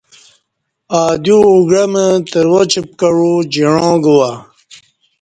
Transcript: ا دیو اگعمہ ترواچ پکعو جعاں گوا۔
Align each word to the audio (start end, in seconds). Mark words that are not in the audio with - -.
ا 0.99 1.01
دیو 1.23 1.37
اگعمہ 1.57 2.05
ترواچ 2.29 2.71
پکعو 2.89 3.31
جعاں 3.53 3.97
گوا۔ 4.03 4.31